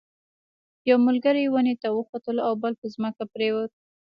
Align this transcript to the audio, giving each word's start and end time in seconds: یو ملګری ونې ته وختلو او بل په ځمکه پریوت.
یو 0.89 0.97
ملګری 1.07 1.45
ونې 1.47 1.75
ته 1.81 1.87
وختلو 1.97 2.41
او 2.47 2.53
بل 2.61 2.73
په 2.79 2.85
ځمکه 2.93 3.23
پریوت. 3.33 3.71